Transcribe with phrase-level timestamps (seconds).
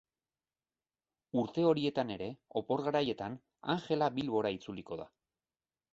[1.41, 2.31] Urte horietan ere,
[2.63, 3.39] opor garaietan,
[3.77, 5.07] Angela Bilbora itzuliko da.